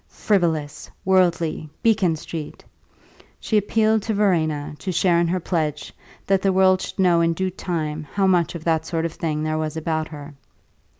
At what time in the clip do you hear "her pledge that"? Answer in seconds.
5.27-6.41